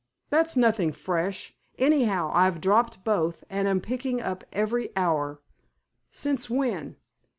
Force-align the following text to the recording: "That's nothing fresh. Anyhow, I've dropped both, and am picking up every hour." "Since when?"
"That's 0.31 0.57
nothing 0.57 0.91
fresh. 0.93 1.53
Anyhow, 1.77 2.31
I've 2.33 2.59
dropped 2.59 3.03
both, 3.03 3.43
and 3.51 3.67
am 3.67 3.79
picking 3.79 4.19
up 4.19 4.43
every 4.51 4.89
hour." 4.97 5.43
"Since 6.09 6.49
when?" 6.49 6.95